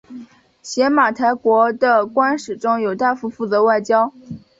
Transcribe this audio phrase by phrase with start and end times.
[0.63, 4.11] 邪马台国的官吏中有大夫负责外交。